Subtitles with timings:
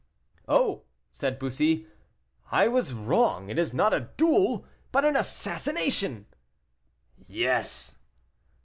[0.47, 1.85] "Oh!" said Bussy,
[2.49, 6.25] "I was wrong; it is not a duel, but an assassination."
[7.27, 7.99] "Yes."